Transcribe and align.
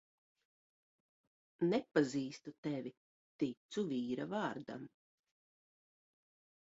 Nepazīstu 1.73 2.55
tevi, 2.67 2.93
ticu 3.43 3.87
vīra 3.93 4.29
vārdam. 4.33 4.89